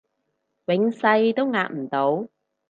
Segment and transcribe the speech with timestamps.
[0.65, 1.01] 永世
[1.33, 2.27] 都壓唔到